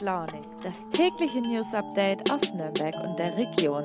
Launig, 0.00 0.40
das 0.62 0.74
tägliche 0.92 1.40
News 1.40 1.74
Update 1.74 2.30
aus 2.32 2.54
Nürnberg 2.54 2.94
und 3.04 3.18
der 3.18 3.36
Region. 3.36 3.84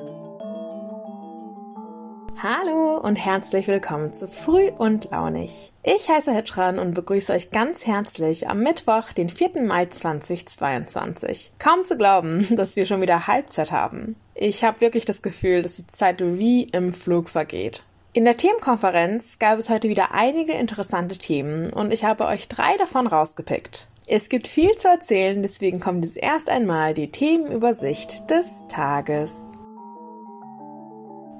Hallo 2.42 2.98
und 2.98 3.16
herzlich 3.16 3.66
willkommen 3.68 4.14
zu 4.14 4.26
Früh 4.26 4.70
und 4.78 5.10
Launig. 5.10 5.72
Ich 5.82 6.08
heiße 6.08 6.32
Hitschran 6.32 6.78
und 6.78 6.94
begrüße 6.94 7.32
euch 7.32 7.50
ganz 7.50 7.86
herzlich 7.86 8.48
am 8.48 8.60
Mittwoch, 8.60 9.12
den 9.12 9.28
4. 9.28 9.62
Mai 9.62 9.86
2022. 9.86 11.52
Kaum 11.58 11.84
zu 11.84 11.98
glauben, 11.98 12.46
dass 12.56 12.76
wir 12.76 12.86
schon 12.86 13.02
wieder 13.02 13.26
Halbzeit 13.26 13.70
haben. 13.70 14.16
Ich 14.34 14.64
habe 14.64 14.80
wirklich 14.80 15.04
das 15.04 15.20
Gefühl, 15.20 15.62
dass 15.62 15.76
die 15.76 15.86
Zeit 15.86 16.20
wie 16.20 16.62
im 16.64 16.94
Flug 16.94 17.28
vergeht. 17.28 17.82
In 18.14 18.24
der 18.24 18.38
Themenkonferenz 18.38 19.38
gab 19.38 19.58
es 19.58 19.68
heute 19.68 19.90
wieder 19.90 20.12
einige 20.12 20.52
interessante 20.52 21.18
Themen 21.18 21.70
und 21.70 21.92
ich 21.92 22.04
habe 22.04 22.24
euch 22.24 22.48
drei 22.48 22.78
davon 22.78 23.06
rausgepickt. 23.06 23.88
Es 24.08 24.28
gibt 24.28 24.46
viel 24.46 24.70
zu 24.76 24.86
erzählen, 24.86 25.42
deswegen 25.42 25.80
kommt 25.80 26.04
jetzt 26.04 26.16
erst 26.16 26.48
einmal 26.48 26.94
die 26.94 27.10
Themenübersicht 27.10 28.30
des 28.30 28.48
Tages. 28.68 29.58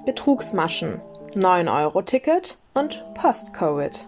Betrugsmaschen, 0.05 0.99
9-Euro-Ticket 1.35 2.57
und 2.73 3.05
Post-Covid. 3.13 4.05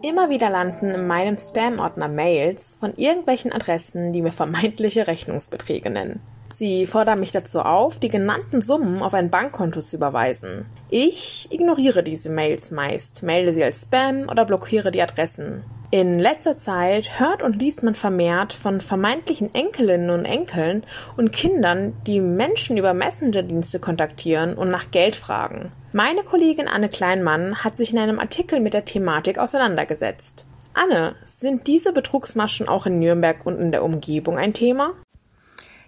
Immer 0.00 0.30
wieder 0.30 0.48
landen 0.48 0.90
in 0.90 1.06
meinem 1.06 1.36
Spam-Ordner 1.36 2.08
Mails 2.08 2.76
von 2.80 2.96
irgendwelchen 2.96 3.52
Adressen, 3.52 4.14
die 4.14 4.22
mir 4.22 4.32
vermeintliche 4.32 5.06
Rechnungsbeträge 5.06 5.90
nennen. 5.90 6.20
Sie 6.50 6.86
fordern 6.86 7.20
mich 7.20 7.32
dazu 7.32 7.60
auf, 7.60 7.98
die 7.98 8.08
genannten 8.08 8.62
Summen 8.62 9.02
auf 9.02 9.12
ein 9.12 9.28
Bankkonto 9.28 9.82
zu 9.82 9.96
überweisen. 9.96 10.64
Ich 10.88 11.48
ignoriere 11.50 12.02
diese 12.02 12.30
Mails 12.30 12.70
meist, 12.70 13.22
melde 13.22 13.52
sie 13.52 13.64
als 13.64 13.82
Spam 13.82 14.28
oder 14.30 14.46
blockiere 14.46 14.90
die 14.92 15.02
Adressen. 15.02 15.62
In 15.94 16.18
letzter 16.18 16.56
Zeit 16.56 17.20
hört 17.20 17.40
und 17.40 17.62
liest 17.62 17.84
man 17.84 17.94
vermehrt 17.94 18.52
von 18.52 18.80
vermeintlichen 18.80 19.54
Enkelinnen 19.54 20.10
und 20.10 20.24
Enkeln 20.24 20.82
und 21.16 21.30
Kindern, 21.30 21.94
die 22.04 22.20
Menschen 22.20 22.76
über 22.76 22.94
Messenger-Dienste 22.94 23.78
kontaktieren 23.78 24.54
und 24.54 24.70
nach 24.70 24.90
Geld 24.90 25.14
fragen. 25.14 25.70
Meine 25.92 26.24
Kollegin 26.24 26.66
Anne 26.66 26.88
Kleinmann 26.88 27.62
hat 27.62 27.76
sich 27.76 27.92
in 27.92 28.00
einem 28.00 28.18
Artikel 28.18 28.58
mit 28.58 28.74
der 28.74 28.84
Thematik 28.84 29.38
auseinandergesetzt. 29.38 30.48
Anne, 30.72 31.14
sind 31.24 31.68
diese 31.68 31.92
Betrugsmaschen 31.92 32.66
auch 32.66 32.86
in 32.86 32.98
Nürnberg 32.98 33.46
und 33.46 33.60
in 33.60 33.70
der 33.70 33.84
Umgebung 33.84 34.36
ein 34.36 34.52
Thema? 34.52 34.94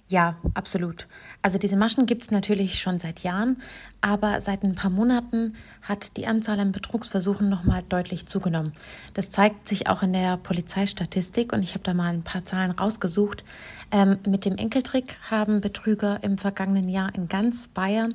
Ja, 0.08 0.36
absolut. 0.54 1.08
Also 1.42 1.58
diese 1.58 1.76
Maschen 1.76 2.06
gibt 2.06 2.22
es 2.22 2.30
natürlich 2.30 2.78
schon 2.78 3.00
seit 3.00 3.24
Jahren, 3.24 3.60
aber 4.00 4.40
seit 4.40 4.62
ein 4.62 4.76
paar 4.76 4.90
Monaten 4.90 5.56
hat 5.82 6.16
die 6.16 6.28
Anzahl 6.28 6.60
an 6.60 6.70
Betrugsversuchen 6.70 7.48
nochmal 7.48 7.82
deutlich 7.88 8.26
zugenommen. 8.26 8.72
Das 9.14 9.30
zeigt 9.30 9.66
sich 9.66 9.88
auch 9.88 10.04
in 10.04 10.12
der 10.12 10.36
Polizeistatistik 10.36 11.52
und 11.52 11.64
ich 11.64 11.74
habe 11.74 11.82
da 11.82 11.92
mal 11.92 12.12
ein 12.12 12.22
paar 12.22 12.44
Zahlen 12.44 12.70
rausgesucht. 12.70 13.42
Ähm, 13.90 14.18
mit 14.24 14.44
dem 14.44 14.56
Enkeltrick 14.56 15.16
haben 15.28 15.60
Betrüger 15.60 16.22
im 16.22 16.38
vergangenen 16.38 16.88
Jahr 16.88 17.12
in 17.12 17.26
ganz 17.26 17.66
Bayern 17.66 18.14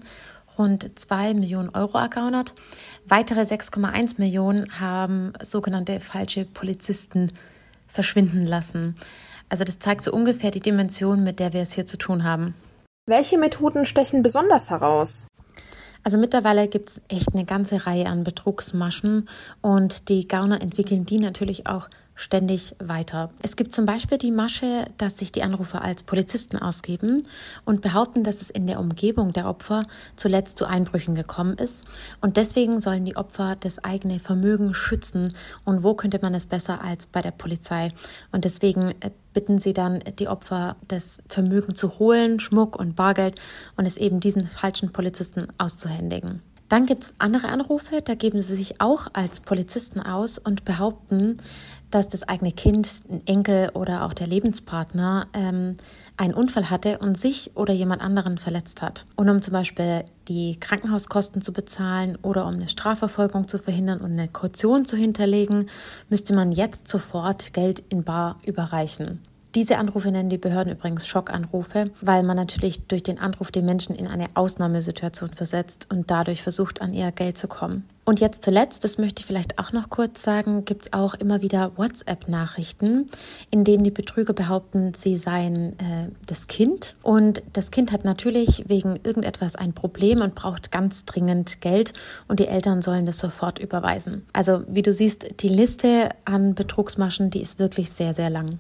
rund 0.58 0.98
2 0.98 1.34
Millionen 1.34 1.70
Euro 1.70 1.98
ergaunert. 1.98 2.54
Weitere 3.06 3.42
6,1 3.42 4.16
Millionen 4.18 4.80
haben 4.80 5.34
sogenannte 5.44 6.00
falsche 6.00 6.46
Polizisten 6.46 7.34
verschwinden 7.90 8.46
lassen. 8.46 8.96
Also 9.52 9.66
das 9.66 9.80
zeigt 9.80 10.06
so 10.06 10.14
ungefähr 10.14 10.50
die 10.50 10.62
Dimension, 10.62 11.26
mit 11.26 11.40
der 11.40 11.52
wir 11.52 11.62
es 11.62 11.74
hier 11.74 11.86
zu 11.86 11.98
tun 11.98 12.24
haben. 12.24 12.56
Welche 13.06 13.38
Methoden 13.38 13.86
stechen 13.86 14.24
besonders 14.24 14.70
heraus? 14.70 15.28
Also 16.04 16.18
mittlerweile 16.18 16.70
gibt 16.70 16.88
es 16.88 17.02
echt 17.10 17.34
eine 17.34 17.44
ganze 17.44 17.86
Reihe 17.86 18.06
an 18.06 18.24
Betrugsmaschen 18.24 19.28
und 19.60 20.08
die 20.08 20.26
Gauner 20.26 20.62
entwickeln 20.62 21.06
die 21.06 21.20
natürlich 21.20 21.68
auch 21.68 21.90
ständig 22.22 22.76
weiter. 22.80 23.32
Es 23.42 23.56
gibt 23.56 23.74
zum 23.74 23.86
Beispiel 23.86 24.20
die 24.20 24.32
Masche, 24.32 24.86
dass 24.98 25.18
sich 25.18 25.32
die 25.32 25.42
Anrufer 25.42 25.82
als 25.82 26.04
Polizisten 26.04 26.58
ausgeben 26.58 27.26
und 27.66 27.82
behaupten, 27.82 28.24
dass 28.24 28.42
es 28.42 28.52
in 28.52 28.68
der 28.68 28.80
Umgebung 28.80 29.34
der 29.34 29.48
Opfer 29.48 29.84
zuletzt 30.16 30.60
zu 30.60 30.66
Einbrüchen 30.66 31.16
gekommen 31.16 31.58
ist 31.58 31.84
und 32.22 32.38
deswegen 32.38 32.80
sollen 32.80 33.06
die 33.06 33.18
Opfer 33.18 33.58
das 33.60 33.84
eigene 33.84 34.20
Vermögen 34.20 34.76
schützen 34.76 35.34
und 35.66 35.84
wo 35.84 35.96
könnte 35.96 36.20
man 36.22 36.36
es 36.36 36.46
besser 36.46 36.84
als 36.84 37.08
bei 37.08 37.22
der 37.22 37.32
Polizei 37.32 37.92
und 38.32 38.46
deswegen 38.46 38.92
äh, 39.02 39.10
bitten 39.34 39.58
sie 39.58 39.74
dann 39.74 40.04
die 40.20 40.28
Opfer, 40.28 40.76
das 40.88 41.24
Vermögen 41.28 41.74
zu 41.74 41.98
holen, 41.98 42.40
Schmuck 42.40 42.78
und 42.78 42.96
Bargeld 42.96 43.42
und 43.78 43.86
es 43.88 43.98
eben 43.98 44.20
diesen 44.20 44.46
falschen 44.48 44.92
Polizisten 44.92 45.48
auszuhändigen. 45.58 46.42
Dann 46.72 46.86
gibt 46.86 47.04
es 47.04 47.14
andere 47.18 47.50
Anrufe, 47.50 48.02
da 48.02 48.16
geben 48.16 48.42
sie 48.42 48.56
sich 48.56 48.80
auch 48.80 49.08
als 49.12 49.42
Polizisten 49.42 50.00
aus 50.00 50.38
und 50.38 50.64
behaupten, 50.64 51.38
dass 51.92 52.10
das 52.10 52.24
eigene 52.24 52.52
Kind, 52.52 52.88
ein 53.10 53.26
Enkel 53.28 53.70
oder 53.74 54.06
auch 54.06 54.14
der 54.14 54.28
Lebenspartner 54.28 55.28
ähm, 55.34 55.76
einen 56.18 56.34
Unfall 56.34 56.70
hatte 56.70 57.00
und 57.00 57.18
sich 57.18 57.52
oder 57.56 57.74
jemand 57.74 58.02
anderen 58.02 58.38
verletzt 58.38 58.82
hat. 58.82 59.06
Und 59.16 59.30
um 59.30 59.42
zum 59.42 59.54
Beispiel 59.54 60.06
die 60.28 60.60
Krankenhauskosten 60.60 61.42
zu 61.42 61.54
bezahlen 61.54 62.18
oder 62.22 62.46
um 62.48 62.54
eine 62.56 62.70
Strafverfolgung 62.70 63.48
zu 63.48 63.60
verhindern 63.60 64.00
und 64.00 64.12
eine 64.12 64.28
Kaution 64.28 64.86
zu 64.86 64.96
hinterlegen, 64.96 65.70
müsste 66.10 66.34
man 66.34 66.52
jetzt 66.52 66.88
sofort 66.88 67.54
Geld 67.54 67.84
in 67.90 68.04
Bar 68.04 68.40
überreichen. 68.46 69.20
Diese 69.54 69.78
Anrufe 69.78 70.12
nennen 70.12 70.30
die 70.30 70.38
Behörden 70.38 70.72
übrigens 70.72 71.08
Schockanrufe, 71.08 71.92
weil 72.00 72.24
man 72.24 72.38
natürlich 72.38 72.88
durch 72.88 73.04
den 73.04 73.20
Anruf 73.20 73.52
den 73.52 73.66
Menschen 73.66 73.96
in 73.96 74.08
eine 74.08 74.28
Ausnahmesituation 74.36 75.32
versetzt 75.34 75.88
und 75.92 76.10
dadurch 76.10 76.42
versucht, 76.42 76.82
an 76.82 76.94
ihr 76.94 77.12
Geld 77.12 77.38
zu 77.38 77.50
kommen. 77.50 77.84
Und 78.04 78.20
jetzt 78.20 78.44
zuletzt, 78.44 78.84
das 78.84 78.98
möchte 78.98 79.22
ich 79.22 79.26
vielleicht 79.26 79.60
auch 79.60 79.74
noch 79.74 79.90
kurz 79.90 80.24
sagen, 80.24 80.66
gibt 80.66 80.86
es 80.86 80.94
auch 80.94 81.14
immer 81.16 81.42
wieder 81.42 81.78
WhatsApp-Nachrichten, 81.78 83.06
in 83.52 83.64
denen 83.64 83.84
die 83.84 83.92
Betrüger 83.92 84.34
behaupten, 84.34 84.94
sie 84.94 85.18
seien 85.18 85.74
äh, 85.74 86.10
das 86.26 86.48
Kind. 86.48 86.96
Und 87.04 87.44
das 87.54 87.72
Kind 87.72 87.92
hat 87.92 88.04
natürlich 88.04 88.64
wegen 88.68 89.00
irgendetwas 89.04 89.56
ein 89.56 89.74
Problem 89.74 90.22
und 90.22 90.34
braucht 90.34 90.72
ganz 90.72 91.06
dringend 91.06 91.62
Geld 91.62 91.94
und 92.28 92.40
die 92.40 92.48
Eltern 92.48 92.82
sollen 92.82 93.06
das 93.06 93.20
sofort 93.20 93.60
überweisen. 93.60 94.26
Also 94.34 94.64
wie 94.68 94.82
du 94.82 94.94
siehst, 94.94 95.42
die 95.42 95.50
Liste 95.50 96.10
an 96.26 96.56
Betrugsmaschen, 96.56 97.30
die 97.30 97.42
ist 97.42 97.60
wirklich 97.60 97.92
sehr, 97.92 98.14
sehr 98.14 98.30
lang. 98.30 98.60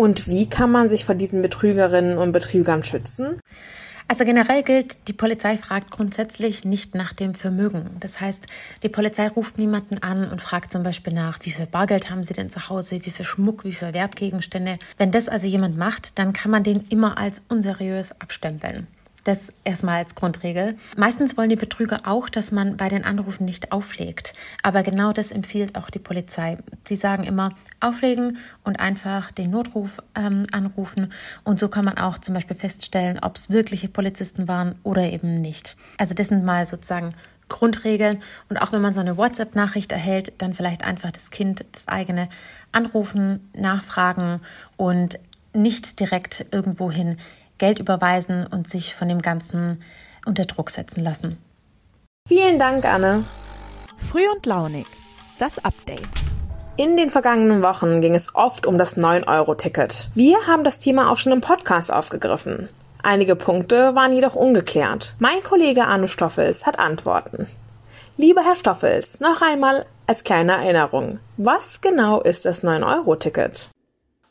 Und 0.00 0.28
wie 0.28 0.48
kann 0.48 0.70
man 0.70 0.88
sich 0.88 1.04
vor 1.04 1.16
diesen 1.16 1.42
Betrügerinnen 1.42 2.18
und 2.18 2.30
Betrügern 2.30 2.84
schützen? 2.84 3.36
Also 4.06 4.24
generell 4.24 4.62
gilt, 4.62 5.08
die 5.08 5.12
Polizei 5.12 5.58
fragt 5.58 5.90
grundsätzlich 5.90 6.64
nicht 6.64 6.94
nach 6.94 7.12
dem 7.12 7.34
Vermögen. 7.34 7.90
Das 7.98 8.20
heißt, 8.20 8.46
die 8.84 8.88
Polizei 8.88 9.26
ruft 9.26 9.58
niemanden 9.58 9.98
an 9.98 10.30
und 10.30 10.40
fragt 10.40 10.72
zum 10.72 10.84
Beispiel 10.84 11.12
nach, 11.12 11.40
wie 11.42 11.50
viel 11.50 11.66
Bargeld 11.66 12.10
haben 12.10 12.22
Sie 12.22 12.32
denn 12.32 12.48
zu 12.48 12.68
Hause, 12.68 13.00
wie 13.02 13.10
viel 13.10 13.26
Schmuck, 13.26 13.64
wie 13.64 13.72
viel 13.72 13.92
Wertgegenstände. 13.92 14.78
Wenn 14.96 15.10
das 15.10 15.28
also 15.28 15.48
jemand 15.48 15.76
macht, 15.76 16.18
dann 16.18 16.32
kann 16.32 16.52
man 16.52 16.62
den 16.62 16.80
immer 16.88 17.18
als 17.18 17.42
unseriös 17.48 18.12
abstempeln. 18.20 18.86
Das 19.24 19.52
erstmal 19.64 19.98
als 19.98 20.14
Grundregel. 20.14 20.76
Meistens 20.96 21.36
wollen 21.36 21.50
die 21.50 21.56
Betrüger 21.56 22.02
auch, 22.04 22.28
dass 22.28 22.52
man 22.52 22.76
bei 22.76 22.88
den 22.88 23.04
Anrufen 23.04 23.44
nicht 23.44 23.72
auflegt. 23.72 24.32
Aber 24.62 24.82
genau 24.82 25.12
das 25.12 25.30
empfiehlt 25.30 25.76
auch 25.76 25.90
die 25.90 25.98
Polizei. 25.98 26.58
Sie 26.86 26.96
sagen 26.96 27.24
immer, 27.24 27.50
auflegen 27.80 28.38
und 28.64 28.80
einfach 28.80 29.30
den 29.32 29.50
Notruf 29.50 29.90
ähm, 30.14 30.46
anrufen. 30.52 31.12
Und 31.44 31.58
so 31.58 31.68
kann 31.68 31.84
man 31.84 31.98
auch 31.98 32.18
zum 32.18 32.34
Beispiel 32.34 32.56
feststellen, 32.56 33.18
ob 33.20 33.36
es 33.36 33.50
wirkliche 33.50 33.88
Polizisten 33.88 34.48
waren 34.48 34.76
oder 34.82 35.02
eben 35.02 35.40
nicht. 35.40 35.76
Also 35.98 36.14
das 36.14 36.28
sind 36.28 36.44
mal 36.44 36.66
sozusagen 36.66 37.14
Grundregeln. 37.48 38.22
Und 38.48 38.58
auch 38.58 38.72
wenn 38.72 38.82
man 38.82 38.94
so 38.94 39.00
eine 39.00 39.16
WhatsApp-Nachricht 39.16 39.92
erhält, 39.92 40.32
dann 40.38 40.54
vielleicht 40.54 40.84
einfach 40.84 41.12
das 41.12 41.30
Kind, 41.30 41.64
das 41.72 41.88
eigene 41.88 42.28
anrufen, 42.72 43.50
nachfragen 43.54 44.40
und 44.76 45.18
nicht 45.52 45.98
direkt 46.00 46.46
irgendwohin 46.50 47.16
Geld 47.58 47.78
überweisen 47.78 48.46
und 48.46 48.68
sich 48.68 48.94
von 48.94 49.08
dem 49.08 49.22
Ganzen 49.22 49.82
unter 50.24 50.44
Druck 50.44 50.70
setzen 50.70 51.02
lassen. 51.02 51.38
Vielen 52.26 52.58
Dank, 52.58 52.84
Anne. 52.84 53.24
Früh 53.96 54.28
und 54.28 54.46
launig. 54.46 54.86
Das 55.38 55.64
Update. 55.64 56.08
In 56.76 56.96
den 56.96 57.10
vergangenen 57.10 57.62
Wochen 57.62 58.00
ging 58.00 58.14
es 58.14 58.34
oft 58.34 58.66
um 58.66 58.78
das 58.78 58.96
9-Euro-Ticket. 58.96 60.10
Wir 60.14 60.36
haben 60.46 60.62
das 60.62 60.78
Thema 60.78 61.10
auch 61.10 61.16
schon 61.16 61.32
im 61.32 61.40
Podcast 61.40 61.92
aufgegriffen. 61.92 62.68
Einige 63.02 63.34
Punkte 63.34 63.94
waren 63.94 64.12
jedoch 64.12 64.34
ungeklärt. 64.34 65.14
Mein 65.18 65.42
Kollege 65.42 65.86
Arne 65.86 66.08
Stoffels 66.08 66.66
hat 66.66 66.78
Antworten. 66.78 67.48
Lieber 68.16 68.42
Herr 68.42 68.56
Stoffels, 68.56 69.20
noch 69.20 69.42
einmal 69.42 69.86
als 70.06 70.24
kleine 70.24 70.52
Erinnerung. 70.52 71.18
Was 71.36 71.80
genau 71.80 72.20
ist 72.20 72.44
das 72.44 72.62
9-Euro-Ticket? 72.62 73.70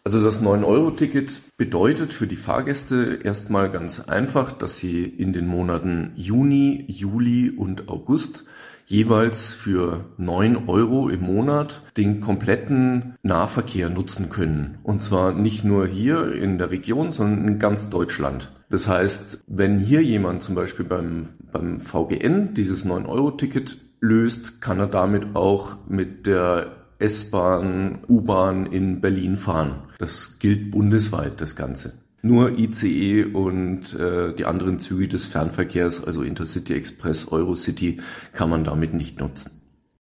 Also 0.08 0.24
das 0.24 0.42
9-Euro-Ticket 0.42 1.58
bedeutet 1.58 2.14
für 2.14 2.28
die 2.28 2.38
Fahrgäste 2.38 3.20
erstmal 3.26 3.70
ganz 3.70 4.00
einfach, 4.00 4.54
dass 4.54 4.78
sie 4.78 5.04
in 5.04 5.34
den 5.34 5.48
Monaten 5.48 6.14
Juni, 6.16 6.86
Juli 6.88 7.50
und 7.50 7.90
August 7.90 8.46
jeweils 8.86 9.52
für 9.52 10.06
9 10.16 10.70
Euro 10.70 11.10
im 11.10 11.24
Monat 11.24 11.82
den 11.98 12.22
kompletten 12.22 13.18
Nahverkehr 13.22 13.90
nutzen 13.90 14.30
können. 14.30 14.78
Und 14.84 15.04
zwar 15.04 15.34
nicht 15.34 15.66
nur 15.66 15.86
hier 15.86 16.32
in 16.32 16.58
der 16.58 16.72
Region, 16.72 17.12
sondern 17.12 17.46
in 17.46 17.60
ganz 17.60 17.90
Deutschland. 17.90 18.50
Das 18.70 18.88
heißt, 18.88 19.44
wenn 19.48 19.78
hier 19.78 20.02
jemand 20.02 20.42
zum 20.42 20.56
Beispiel 20.56 20.86
beim, 20.86 21.28
beim 21.52 21.82
VGN 21.82 22.54
dieses 22.54 22.86
9-Euro-Ticket 22.86 23.78
löst, 24.00 24.62
kann 24.62 24.80
er 24.80 24.88
damit 24.88 25.36
auch 25.36 25.76
mit 25.90 26.26
der 26.28 26.77
S-Bahn, 27.00 28.00
U-Bahn 28.08 28.66
in 28.66 29.02
Berlin 29.02 29.38
fahren. 29.38 29.84
Das 30.00 30.40
gilt 30.40 30.72
bundesweit, 30.72 31.42
das 31.42 31.56
Ganze. 31.56 31.94
Nur 32.22 32.58
ICE 32.58 33.26
und 33.26 33.94
äh, 33.94 34.34
die 34.34 34.46
anderen 34.46 34.80
Züge 34.80 35.08
des 35.08 35.26
Fernverkehrs, 35.26 36.04
also 36.04 36.24
Intercity 36.24 36.74
Express, 36.74 37.32
Eurocity, 37.32 38.02
kann 38.34 38.50
man 38.50 38.64
damit 38.64 38.94
nicht 38.94 39.20
nutzen. 39.20 39.52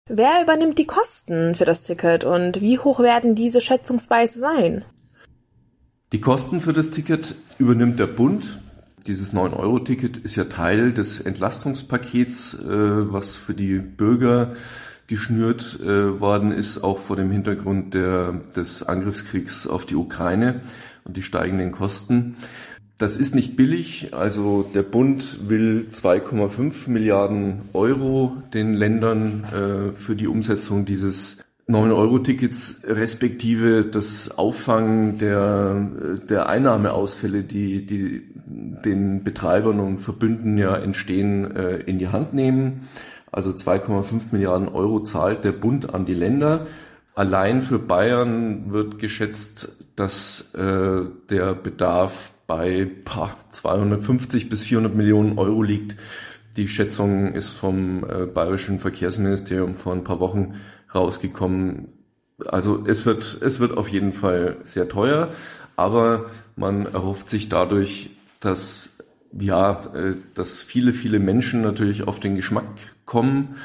Wer 0.08 0.42
übernimmt 0.42 0.78
die 0.78 0.86
Kosten 0.86 1.54
für 1.54 1.64
das 1.64 1.84
Ticket 1.84 2.24
und 2.24 2.60
wie 2.60 2.78
hoch 2.78 2.98
werden 2.98 3.36
diese 3.36 3.60
schätzungsweise 3.60 4.40
sein? 4.40 4.84
Die 6.12 6.20
Kosten 6.20 6.60
für 6.60 6.72
das 6.72 6.90
Ticket 6.90 7.36
übernimmt 7.58 8.00
der 8.00 8.08
Bund. 8.08 8.58
Dieses 9.06 9.32
9-Euro-Ticket 9.32 10.16
ist 10.16 10.34
ja 10.34 10.44
Teil 10.44 10.92
des 10.92 11.20
Entlastungspakets, 11.20 12.54
äh, 12.54 13.12
was 13.12 13.36
für 13.36 13.54
die 13.54 13.78
Bürger 13.78 14.56
geschnürt 15.10 15.80
äh, 15.82 16.20
worden 16.20 16.52
ist, 16.52 16.82
auch 16.82 16.98
vor 16.98 17.16
dem 17.16 17.30
Hintergrund 17.32 17.94
der, 17.94 18.40
des 18.54 18.84
Angriffskriegs 18.84 19.66
auf 19.66 19.84
die 19.84 19.96
Ukraine 19.96 20.60
und 21.04 21.16
die 21.16 21.22
steigenden 21.22 21.72
Kosten. 21.72 22.36
Das 22.96 23.16
ist 23.16 23.34
nicht 23.34 23.56
billig. 23.56 24.14
Also 24.14 24.62
der 24.62 24.84
Bund 24.84 25.48
will 25.48 25.88
2,5 25.92 26.88
Milliarden 26.88 27.62
Euro 27.72 28.36
den 28.54 28.74
Ländern 28.74 29.44
äh, 29.44 29.98
für 29.98 30.14
die 30.14 30.28
Umsetzung 30.28 30.84
dieses 30.84 31.44
9-Euro-Tickets 31.70 32.82
respektive 32.86 33.84
das 33.84 34.36
Auffangen 34.36 35.18
der, 35.18 35.88
der 36.28 36.48
Einnahmeausfälle, 36.48 37.42
die, 37.42 37.86
die 37.86 38.22
den 38.46 39.22
Betreibern 39.22 39.80
und 39.80 39.98
Verbünden 39.98 40.58
ja 40.58 40.76
entstehen, 40.76 41.56
äh, 41.56 41.76
in 41.76 41.98
die 41.98 42.08
Hand 42.08 42.34
nehmen. 42.34 42.88
Also 43.32 43.52
2,5 43.52 44.32
Milliarden 44.32 44.68
Euro 44.68 45.00
zahlt 45.00 45.44
der 45.44 45.52
Bund 45.52 45.94
an 45.94 46.04
die 46.04 46.14
Länder. 46.14 46.66
Allein 47.14 47.62
für 47.62 47.78
Bayern 47.78 48.72
wird 48.72 48.98
geschätzt, 48.98 49.76
dass 49.94 50.54
äh, 50.54 51.02
der 51.28 51.54
Bedarf 51.54 52.32
bei 52.46 52.90
pah, 53.04 53.36
250 53.50 54.48
bis 54.48 54.64
400 54.64 54.94
Millionen 54.94 55.38
Euro 55.38 55.62
liegt. 55.62 55.96
Die 56.56 56.66
Schätzung 56.66 57.34
ist 57.34 57.50
vom 57.50 58.04
äh, 58.04 58.26
Bayerischen 58.26 58.80
Verkehrsministerium 58.80 59.74
vor 59.74 59.92
ein 59.92 60.02
paar 60.02 60.18
Wochen 60.18 60.54
rausgekommen. 60.94 61.88
Also 62.46 62.84
es 62.86 63.06
wird, 63.06 63.38
es 63.40 63.60
wird 63.60 63.76
auf 63.76 63.88
jeden 63.88 64.12
Fall 64.12 64.56
sehr 64.62 64.88
teuer, 64.88 65.30
aber 65.76 66.26
man 66.56 66.86
erhofft 66.86 67.28
sich 67.28 67.48
dadurch, 67.48 68.10
dass 68.40 68.98
ja, 69.38 69.84
äh, 69.94 70.16
dass 70.34 70.60
viele, 70.60 70.92
viele 70.92 71.18
Menschen 71.18 71.62
natürlich 71.62 72.06
auf 72.06 72.20
den 72.20 72.34
Geschmack 72.34 72.64
kommen 73.04 73.56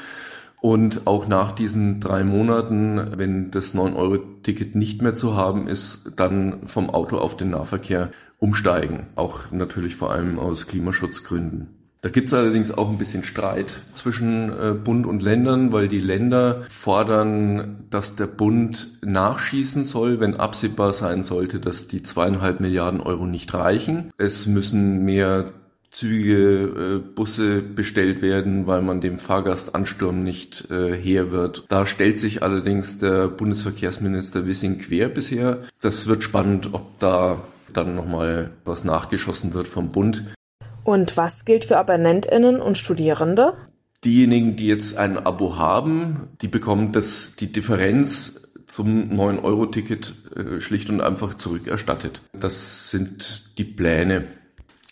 und 0.60 1.06
auch 1.06 1.28
nach 1.28 1.52
diesen 1.52 2.00
drei 2.00 2.24
Monaten, 2.24 3.12
wenn 3.16 3.50
das 3.50 3.74
9-Euro-Ticket 3.74 4.74
nicht 4.74 5.02
mehr 5.02 5.14
zu 5.14 5.36
haben 5.36 5.68
ist, 5.68 6.12
dann 6.16 6.66
vom 6.66 6.90
Auto 6.90 7.18
auf 7.18 7.36
den 7.36 7.50
Nahverkehr 7.50 8.10
umsteigen. 8.38 9.06
Auch 9.16 9.50
natürlich 9.50 9.96
vor 9.96 10.10
allem 10.12 10.38
aus 10.38 10.66
Klimaschutzgründen. 10.66 11.75
Da 12.02 12.10
gibt 12.10 12.28
es 12.28 12.34
allerdings 12.34 12.70
auch 12.70 12.88
ein 12.90 12.98
bisschen 12.98 13.24
Streit 13.24 13.78
zwischen 13.92 14.50
äh, 14.50 14.72
Bund 14.72 15.06
und 15.06 15.22
Ländern, 15.22 15.72
weil 15.72 15.88
die 15.88 16.00
Länder 16.00 16.62
fordern, 16.68 17.84
dass 17.90 18.16
der 18.16 18.26
Bund 18.26 18.98
nachschießen 19.02 19.84
soll, 19.84 20.20
wenn 20.20 20.36
absehbar 20.36 20.92
sein 20.92 21.22
sollte, 21.22 21.58
dass 21.58 21.88
die 21.88 22.02
zweieinhalb 22.02 22.60
Milliarden 22.60 23.00
Euro 23.00 23.26
nicht 23.26 23.52
reichen. 23.54 24.12
Es 24.18 24.46
müssen 24.46 25.04
mehr 25.04 25.52
Züge, 25.90 26.34
äh, 26.34 26.98
Busse 26.98 27.62
bestellt 27.62 28.20
werden, 28.20 28.66
weil 28.66 28.82
man 28.82 29.00
dem 29.00 29.18
Fahrgastansturm 29.18 30.22
nicht 30.22 30.70
äh, 30.70 30.94
her 30.94 31.30
wird. 31.30 31.64
Da 31.68 31.86
stellt 31.86 32.18
sich 32.18 32.42
allerdings 32.42 32.98
der 32.98 33.28
Bundesverkehrsminister 33.28 34.46
Wissing 34.46 34.78
quer 34.78 35.08
bisher. 35.08 35.62
Das 35.80 36.06
wird 36.06 36.22
spannend, 36.22 36.74
ob 36.74 36.98
da 36.98 37.40
dann 37.72 37.94
nochmal 37.94 38.50
was 38.64 38.84
nachgeschossen 38.84 39.54
wird 39.54 39.68
vom 39.68 39.90
Bund. 39.90 40.24
Und 40.86 41.16
was 41.16 41.44
gilt 41.44 41.64
für 41.64 41.78
AbonnentInnen 41.78 42.60
und 42.60 42.78
Studierende? 42.78 43.54
Diejenigen, 44.04 44.54
die 44.54 44.68
jetzt 44.68 44.96
ein 44.96 45.18
Abo 45.18 45.56
haben, 45.56 46.28
die 46.40 46.46
bekommen 46.46 46.92
das, 46.92 47.34
die 47.34 47.52
Differenz 47.52 48.52
zum 48.66 49.10
9-Euro-Ticket 49.10 50.14
äh, 50.36 50.60
schlicht 50.60 50.88
und 50.88 51.00
einfach 51.00 51.34
zurückerstattet. 51.34 52.22
Das 52.32 52.88
sind 52.88 53.58
die 53.58 53.64
Pläne. 53.64 54.28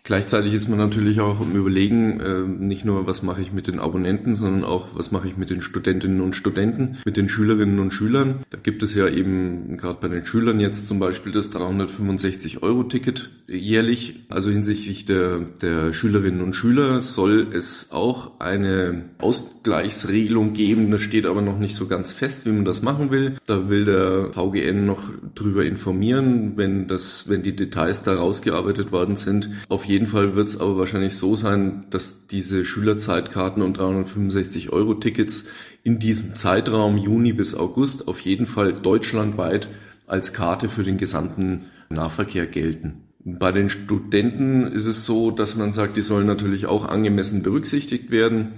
Gleichzeitig 0.06 0.52
ist 0.52 0.68
man 0.68 0.78
natürlich 0.78 1.20
auch 1.20 1.40
im 1.40 1.56
Überlegen, 1.56 2.20
äh, 2.20 2.40
nicht 2.46 2.84
nur, 2.84 3.06
was 3.06 3.22
mache 3.22 3.40
ich 3.40 3.52
mit 3.52 3.66
den 3.68 3.80
Abonnenten, 3.80 4.36
sondern 4.36 4.62
auch, 4.62 4.88
was 4.92 5.12
mache 5.12 5.28
ich 5.28 5.38
mit 5.38 5.48
den 5.48 5.62
Studentinnen 5.62 6.20
und 6.20 6.36
Studenten, 6.36 6.98
mit 7.06 7.16
den 7.16 7.30
Schülerinnen 7.30 7.78
und 7.78 7.90
Schülern. 7.90 8.40
Da 8.50 8.58
gibt 8.62 8.82
es 8.82 8.94
ja 8.94 9.08
eben 9.08 9.78
gerade 9.78 10.00
bei 10.02 10.08
den 10.08 10.26
Schülern 10.26 10.60
jetzt 10.60 10.88
zum 10.88 10.98
Beispiel 10.98 11.32
das 11.32 11.50
365-Euro-Ticket 11.52 13.30
jährlich. 13.48 14.26
Also 14.28 14.50
hinsichtlich 14.50 15.06
der, 15.06 15.40
der 15.62 15.94
Schülerinnen 15.94 16.42
und 16.42 16.54
Schüler 16.54 17.00
soll 17.00 17.48
es 17.54 17.90
auch 17.90 18.40
eine 18.40 19.06
Ausgleichsregelung 19.16 20.52
geben. 20.52 20.90
Das 20.90 21.00
steht 21.00 21.24
aber 21.24 21.40
noch 21.40 21.58
nicht 21.58 21.76
so 21.76 21.86
ganz 21.86 22.12
fest, 22.12 22.44
wie 22.44 22.52
man 22.52 22.66
das 22.66 22.82
machen 22.82 23.10
will. 23.10 23.36
Da 23.46 23.70
will 23.70 23.86
der 23.86 24.32
VGN 24.32 24.84
noch 24.84 25.10
drüber 25.34 25.64
informieren, 25.64 26.58
wenn 26.58 26.88
das, 26.88 27.26
wenn 27.30 27.42
die 27.42 27.56
Details 27.56 28.02
da 28.02 28.16
rausgearbeitet 28.16 28.92
worden 28.92 29.16
sind. 29.16 29.48
Auf 29.70 29.86
jeden 29.86 29.93
Fall 30.06 30.36
wird 30.36 30.48
es 30.48 30.60
aber 30.60 30.76
wahrscheinlich 30.76 31.16
so 31.16 31.36
sein, 31.36 31.86
dass 31.90 32.26
diese 32.26 32.64
Schülerzeitkarten 32.64 33.62
und 33.62 33.78
365 33.78 34.70
Euro 34.70 34.94
Tickets 34.94 35.44
in 35.82 35.98
diesem 35.98 36.36
Zeitraum 36.36 36.98
Juni 36.98 37.32
bis 37.32 37.54
August 37.54 38.08
auf 38.08 38.20
jeden 38.20 38.46
Fall 38.46 38.72
deutschlandweit 38.72 39.68
als 40.06 40.32
Karte 40.32 40.68
für 40.68 40.82
den 40.82 40.96
gesamten 40.96 41.66
Nahverkehr 41.88 42.46
gelten. 42.46 43.04
Bei 43.24 43.52
den 43.52 43.70
Studenten 43.70 44.66
ist 44.66 44.84
es 44.84 45.04
so, 45.06 45.30
dass 45.30 45.56
man 45.56 45.72
sagt, 45.72 45.96
die 45.96 46.02
sollen 46.02 46.26
natürlich 46.26 46.66
auch 46.66 46.86
angemessen 46.86 47.42
berücksichtigt 47.42 48.10
werden. 48.10 48.54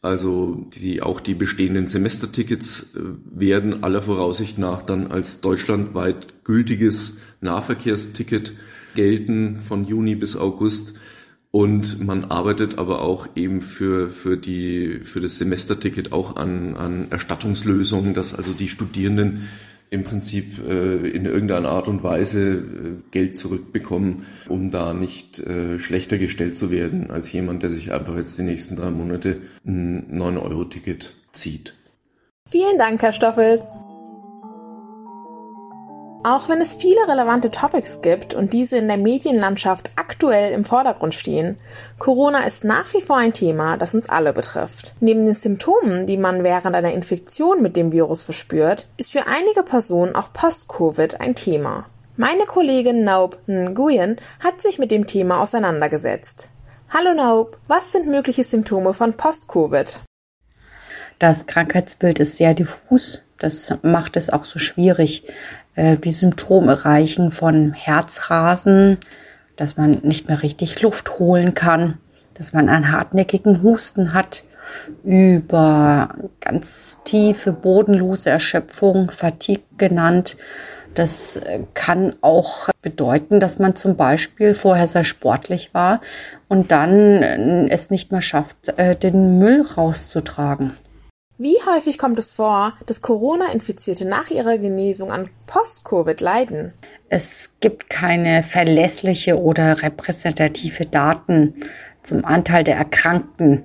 Also 0.00 0.66
die, 0.74 1.02
auch 1.02 1.20
die 1.20 1.34
bestehenden 1.34 1.88
Semestertickets 1.88 2.94
äh, 2.94 3.00
werden 3.24 3.82
aller 3.82 4.00
Voraussicht 4.00 4.56
nach 4.56 4.82
dann 4.82 5.08
als 5.08 5.40
deutschlandweit 5.40 6.44
gültiges 6.44 7.18
Nahverkehrsticket 7.40 8.54
gelten 8.94 9.58
von 9.58 9.84
Juni 9.84 10.14
bis 10.14 10.36
August. 10.36 10.94
Und 11.50 12.04
man 12.04 12.26
arbeitet 12.26 12.78
aber 12.78 13.00
auch 13.00 13.28
eben 13.34 13.62
für, 13.62 14.10
für, 14.10 14.36
die, 14.36 15.00
für 15.02 15.20
das 15.20 15.38
Semesterticket 15.38 16.12
auch 16.12 16.36
an, 16.36 16.76
an 16.76 17.10
Erstattungslösungen, 17.10 18.12
dass 18.12 18.34
also 18.34 18.52
die 18.52 18.68
Studierenden 18.68 19.48
im 19.90 20.04
Prinzip 20.04 20.58
äh, 20.66 21.08
in 21.08 21.24
irgendeiner 21.24 21.70
Art 21.70 21.88
und 21.88 22.02
Weise 22.02 22.56
äh, 22.56 22.62
Geld 23.10 23.38
zurückbekommen, 23.38 24.26
um 24.48 24.70
da 24.70 24.92
nicht 24.92 25.38
äh, 25.38 25.78
schlechter 25.78 26.18
gestellt 26.18 26.56
zu 26.56 26.70
werden 26.70 27.10
als 27.10 27.32
jemand, 27.32 27.62
der 27.62 27.70
sich 27.70 27.92
einfach 27.92 28.16
jetzt 28.16 28.36
die 28.38 28.42
nächsten 28.42 28.76
drei 28.76 28.90
Monate 28.90 29.38
ein 29.66 30.06
9-Euro-Ticket 30.12 31.14
zieht. 31.32 31.74
Vielen 32.50 32.78
Dank, 32.78 33.00
Herr 33.02 33.12
Stoffels. 33.12 33.74
Auch 36.24 36.48
wenn 36.48 36.60
es 36.60 36.74
viele 36.74 37.06
relevante 37.06 37.50
Topics 37.50 38.02
gibt 38.02 38.34
und 38.34 38.52
diese 38.52 38.76
in 38.76 38.88
der 38.88 38.96
Medienlandschaft 38.96 39.92
aktuell 39.94 40.52
im 40.52 40.64
Vordergrund 40.64 41.14
stehen, 41.14 41.56
Corona 41.98 42.40
ist 42.40 42.64
nach 42.64 42.92
wie 42.92 43.00
vor 43.00 43.16
ein 43.16 43.32
Thema, 43.32 43.76
das 43.76 43.94
uns 43.94 44.08
alle 44.08 44.32
betrifft. 44.32 44.94
Neben 44.98 45.24
den 45.24 45.36
Symptomen, 45.36 46.06
die 46.06 46.16
man 46.16 46.42
während 46.42 46.74
einer 46.74 46.92
Infektion 46.92 47.62
mit 47.62 47.76
dem 47.76 47.92
Virus 47.92 48.24
verspürt, 48.24 48.88
ist 48.96 49.12
für 49.12 49.28
einige 49.28 49.62
Personen 49.62 50.16
auch 50.16 50.32
Post-Covid 50.32 51.20
ein 51.20 51.36
Thema. 51.36 51.86
Meine 52.16 52.46
Kollegin 52.46 53.04
Naub 53.04 53.38
Nguyen 53.46 54.16
hat 54.40 54.60
sich 54.60 54.80
mit 54.80 54.90
dem 54.90 55.06
Thema 55.06 55.40
auseinandergesetzt. 55.40 56.48
Hallo 56.90 57.14
Naub, 57.14 57.58
was 57.68 57.92
sind 57.92 58.08
mögliche 58.08 58.42
Symptome 58.42 58.92
von 58.92 59.16
Post-Covid? 59.16 60.00
Das 61.20 61.46
Krankheitsbild 61.46 62.18
ist 62.18 62.36
sehr 62.36 62.54
diffus. 62.54 63.22
Das 63.38 63.72
macht 63.82 64.16
es 64.16 64.30
auch 64.30 64.44
so 64.44 64.58
schwierig, 64.58 65.22
die 65.78 66.12
Symptome 66.12 66.84
reichen 66.84 67.30
von 67.30 67.72
Herzrasen, 67.72 68.98
dass 69.56 69.76
man 69.76 69.98
nicht 70.02 70.28
mehr 70.28 70.42
richtig 70.42 70.82
Luft 70.82 71.18
holen 71.18 71.54
kann, 71.54 71.98
dass 72.34 72.52
man 72.52 72.68
einen 72.68 72.90
hartnäckigen 72.90 73.62
Husten 73.62 74.12
hat, 74.12 74.42
über 75.04 76.14
ganz 76.40 77.02
tiefe, 77.04 77.52
bodenlose 77.52 78.30
Erschöpfung, 78.30 79.10
Fatigue 79.10 79.64
genannt. 79.76 80.36
Das 80.94 81.36
äh, 81.36 81.60
kann 81.74 82.14
auch 82.20 82.68
bedeuten, 82.82 83.40
dass 83.40 83.58
man 83.58 83.76
zum 83.76 83.96
Beispiel 83.96 84.54
vorher 84.54 84.86
sehr 84.86 85.04
sportlich 85.04 85.72
war 85.74 86.00
und 86.48 86.72
dann 86.72 86.92
äh, 86.92 87.68
es 87.68 87.90
nicht 87.90 88.12
mehr 88.12 88.22
schafft, 88.22 88.74
den 89.02 89.38
Müll 89.38 89.62
rauszutragen. 89.76 90.72
Wie 91.40 91.56
häufig 91.72 91.98
kommt 91.98 92.18
es 92.18 92.32
vor, 92.32 92.74
dass 92.86 93.00
Corona-Infizierte 93.00 94.04
nach 94.04 94.28
ihrer 94.28 94.58
Genesung 94.58 95.12
an 95.12 95.30
Post-Covid 95.46 96.20
leiden? 96.20 96.72
Es 97.08 97.60
gibt 97.60 97.88
keine 97.88 98.42
verlässliche 98.42 99.40
oder 99.40 99.80
repräsentative 99.82 100.86
Daten 100.86 101.54
zum 102.02 102.24
Anteil 102.24 102.64
der 102.64 102.74
Erkrankten 102.74 103.62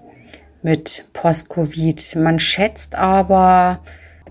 mit 0.62 1.06
Post-Covid. 1.14 2.18
Man 2.18 2.40
schätzt 2.40 2.96
aber 2.96 3.82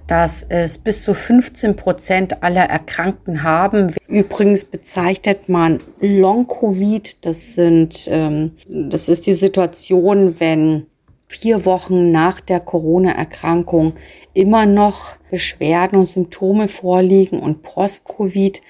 dass 0.07 0.43
es 0.43 0.79
bis 0.79 1.05
zu 1.05 1.15
15 1.15 1.77
Prozent 1.77 2.43
aller 2.43 2.65
Erkrankten 2.65 3.45
haben. 3.45 3.95
Übrigens 4.09 4.65
bezeichnet 4.65 5.49
man 5.49 5.79
Long-Covid, 6.01 7.25
das 7.25 7.55
sind, 7.55 8.09
ähm, 8.11 8.53
das 8.69 9.09
ist 9.09 9.27
die 9.27 9.33
Situation, 9.33 10.39
wenn 10.39 10.87
vier 11.33 11.65
Wochen 11.65 12.13
nach 12.13 12.41
der 12.41 12.61
Corona-Erkrankung 12.61 13.95
immer 14.35 14.67
noch 14.67 15.17
Beschwerden 15.31 15.99
und 15.99 16.07
Symptome 16.07 16.69
vorliegen 16.69 17.41
und 17.41 17.63
Post-Covid 17.63 18.61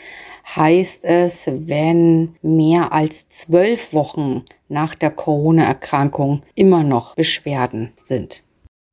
heißt 0.55 1.05
es, 1.05 1.49
wenn 1.51 2.37
mehr 2.43 2.93
als 2.93 3.29
zwölf 3.29 3.93
Wochen 3.93 4.45
nach 4.69 4.95
der 4.95 5.11
Corona-Erkrankung 5.11 6.43
immer 6.55 6.83
noch 6.83 7.15
Beschwerden 7.15 7.93
sind. 7.97 8.45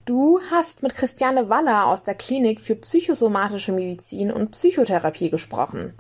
Du 0.06 0.40
hast 0.50 0.82
mit 0.82 0.96
Christiane 0.96 1.50
Waller 1.50 1.86
aus 1.88 2.04
der 2.04 2.16
Klinik 2.16 2.60
für 2.60 2.76
psychosomatische 2.76 3.72
Medizin 3.72 4.32
und 4.32 4.52
Psychotherapie 4.52 5.30
gesprochen. 5.30 5.94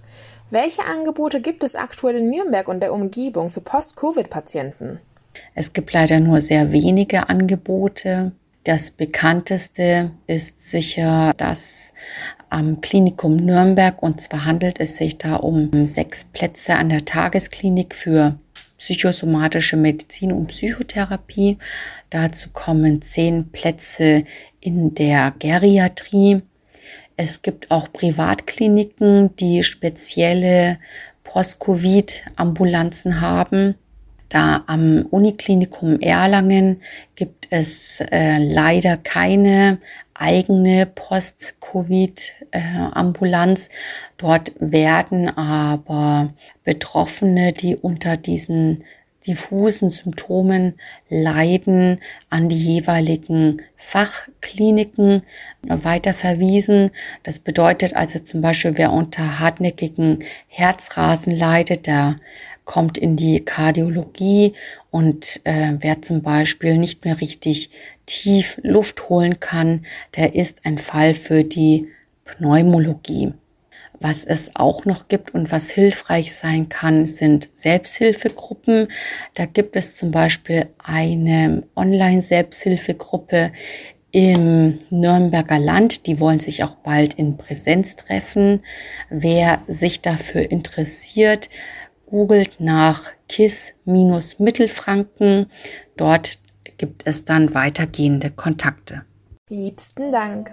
Welche 0.50 0.84
Angebote 0.86 1.42
gibt 1.42 1.64
es 1.64 1.76
aktuell 1.76 2.18
in 2.18 2.30
Nürnberg 2.32 2.68
und 2.68 2.80
der 2.80 2.94
Umgebung 2.94 3.52
für 3.52 3.62
Post-Covid-Patienten? 3.62 5.00
Es 5.56 5.74
gibt 5.74 5.94
leider 5.94 6.20
nur 6.20 6.42
sehr 6.42 6.72
wenige 6.72 7.30
Angebote. 7.30 8.32
Das 8.64 8.92
bekannteste 8.92 10.12
ist 10.28 10.70
sicher 10.70 11.34
das 11.38 11.94
am 12.50 12.82
Klinikum 12.82 13.36
Nürnberg 13.36 14.02
und 14.02 14.22
zwar 14.22 14.46
handelt 14.46 14.80
es 14.80 14.98
sich 14.98 15.18
da 15.18 15.36
um 15.36 15.86
sechs 15.86 16.24
Plätze 16.24 16.76
an 16.76 16.90
der 16.90 17.06
Tagesklinik 17.06 17.94
für 17.94 18.40
psychosomatische 18.78 19.78
Medizin 19.78 20.32
und 20.32 20.48
Psychotherapie. 20.48 21.58
Dazu 22.10 22.50
kommen 22.52 23.02
zehn 23.02 23.52
Plätze 23.52 24.24
in 24.62 24.96
der 24.96 25.34
Geriatrie. 25.38 26.42
Es 27.16 27.42
gibt 27.42 27.70
auch 27.70 27.92
Privatkliniken, 27.92 29.36
die 29.36 29.64
spezielle 29.64 30.80
Post-Covid-Ambulanzen 31.24 33.22
haben. 33.22 33.76
Da 34.30 34.64
am 34.68 35.06
Uniklinikum 35.10 36.00
Erlangen 36.00 36.82
gibt 37.16 37.48
es 37.50 38.00
äh, 38.12 38.38
leider 38.38 38.96
keine 38.98 39.80
eigene 40.14 40.86
Post-Covid-Ambulanz. 40.86 43.70
Dort 44.18 44.52
werden 44.60 45.36
aber 45.36 46.32
Betroffene, 46.64 47.54
die 47.54 47.76
unter 47.76 48.18
diesen 48.18 48.84
diffusen 49.26 49.90
Symptomen 49.90 50.76
leiden, 51.10 52.00
an 52.30 52.50
die 52.50 52.58
jeweiligen 52.58 53.64
Fachkliniken 53.76 55.24
weiter 55.64 56.14
verwiesen. 56.14 56.92
Das 57.24 57.40
bedeutet 57.40 57.96
also 57.96 58.20
zum 58.20 58.42
Beispiel, 58.42 58.78
wer 58.78 58.94
unter 58.94 59.40
hartnäckigen 59.40 60.20
Herzrasen 60.48 61.36
leidet, 61.36 61.88
der 61.88 62.20
kommt 62.70 63.00
in 63.00 63.16
die 63.16 63.40
Kardiologie 63.44 64.54
und 64.92 65.42
äh, 65.46 65.74
wer 65.80 66.04
zum 66.04 66.22
Beispiel 66.22 66.78
nicht 66.78 67.04
mehr 67.04 67.20
richtig 67.20 67.72
tief 68.06 68.60
Luft 68.62 69.10
holen 69.10 69.40
kann, 69.40 69.88
der 70.16 70.36
ist 70.36 70.68
ein 70.68 70.78
Fall 70.78 71.16
für 71.16 71.44
die 71.44 71.88
Pneumologie. 72.26 73.34
Was 74.00 74.24
es 74.24 74.56
auch 74.56 74.86
noch 74.86 75.08
gibt 75.08 75.34
und 75.34 75.52
was 75.52 75.72
hilfreich 75.72 76.36
sein 76.36 76.70
kann, 76.70 77.08
sind 77.08 77.50
Selbsthilfegruppen. 77.56 78.90
Da 79.34 79.48
gibt 79.48 79.76
es 79.76 79.96
zum 79.96 80.12
Beispiel 80.12 80.68
eine 80.78 81.64
Online-Selbsthilfegruppe 81.76 83.52
im 84.12 84.80
Nürnberger 84.92 85.58
Land. 85.58 86.06
Die 86.06 86.20
wollen 86.20 86.40
sich 86.40 86.64
auch 86.64 86.76
bald 86.76 87.16
in 87.16 87.36
Präsenz 87.36 87.96
treffen. 87.96 88.62
Wer 89.10 89.64
sich 89.68 90.02
dafür 90.02 90.52
interessiert, 90.52 91.50
googelt 92.10 92.60
nach 92.60 93.12
KISS-Mittelfranken. 93.28 95.52
Dort 95.98 96.40
gibt 96.78 97.06
es 97.06 97.26
dann 97.26 97.54
weitergehende 97.54 98.32
Kontakte. 98.32 99.04
Liebsten 99.50 100.12
Dank. 100.12 100.52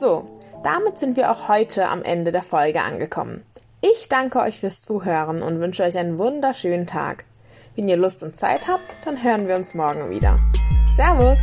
So, 0.00 0.28
damit 0.62 0.98
sind 0.98 1.16
wir 1.16 1.30
auch 1.30 1.48
heute 1.48 1.88
am 1.88 2.02
Ende 2.02 2.32
der 2.32 2.42
Folge 2.42 2.82
angekommen. 2.82 3.42
Ich 3.80 4.08
danke 4.08 4.40
euch 4.40 4.60
fürs 4.60 4.82
Zuhören 4.82 5.42
und 5.42 5.60
wünsche 5.60 5.82
euch 5.82 5.98
einen 5.98 6.18
wunderschönen 6.18 6.86
Tag. 6.86 7.24
Wenn 7.74 7.88
ihr 7.88 7.96
Lust 7.96 8.22
und 8.22 8.36
Zeit 8.36 8.68
habt, 8.68 8.98
dann 9.04 9.22
hören 9.22 9.48
wir 9.48 9.56
uns 9.56 9.74
morgen 9.74 10.10
wieder. 10.10 10.36
Servus! 10.94 11.38